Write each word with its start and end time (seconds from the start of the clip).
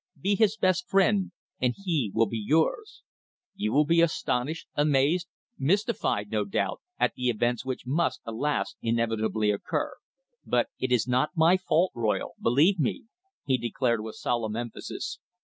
Be 0.19 0.33
his 0.35 0.57
best 0.57 0.87
friend, 0.89 1.31
as 1.61 1.73
he 1.85 2.11
will 2.15 2.25
be 2.25 2.39
yours. 2.43 3.03
You 3.53 3.71
will 3.71 3.85
be 3.85 4.01
astonished, 4.01 4.67
amazed, 4.73 5.27
mystified, 5.59 6.31
no 6.31 6.43
doubt, 6.43 6.81
at 6.99 7.13
the 7.13 7.29
events 7.29 7.63
which 7.63 7.85
must, 7.85 8.19
alas! 8.25 8.73
inevitably 8.81 9.51
occur. 9.51 9.93
But 10.43 10.69
it 10.79 10.91
is 10.91 11.07
not 11.07 11.29
my 11.37 11.55
fault, 11.55 11.91
Royle, 11.93 12.33
believe 12.41 12.79
me," 12.79 13.03
he 13.45 13.59
declared 13.59 14.01
with 14.01 14.15
solemn 14.15 14.55
emphasis. 14.55 15.19